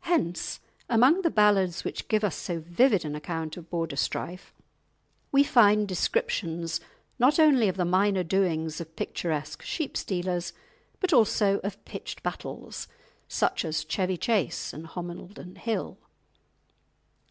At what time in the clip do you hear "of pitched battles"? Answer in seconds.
11.60-12.86